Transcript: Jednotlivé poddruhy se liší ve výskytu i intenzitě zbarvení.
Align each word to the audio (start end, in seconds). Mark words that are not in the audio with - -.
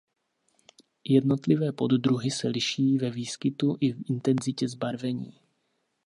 Jednotlivé 1.03 1.71
poddruhy 1.71 2.31
se 2.31 2.47
liší 2.47 2.97
ve 2.97 3.09
výskytu 3.11 3.77
i 3.81 3.87
intenzitě 4.09 4.67
zbarvení. 4.69 5.33